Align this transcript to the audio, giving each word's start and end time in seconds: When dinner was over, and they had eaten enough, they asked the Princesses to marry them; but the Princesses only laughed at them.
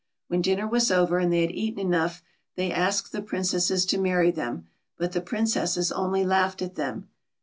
When 0.29 0.41
dinner 0.41 0.67
was 0.67 0.89
over, 0.91 1.19
and 1.19 1.31
they 1.31 1.41
had 1.41 1.51
eaten 1.51 1.79
enough, 1.79 2.23
they 2.55 2.71
asked 2.71 3.11
the 3.11 3.21
Princesses 3.21 3.85
to 3.85 3.99
marry 4.01 4.31
them; 4.31 4.65
but 4.97 5.11
the 5.11 5.21
Princesses 5.21 5.91
only 5.91 6.25
laughed 6.25 6.63
at 6.63 6.73
them. 6.73 7.07